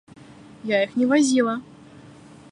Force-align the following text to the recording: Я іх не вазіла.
Я 0.69 0.77
іх 0.85 0.95
не 1.01 1.05
вазіла. 1.11 1.55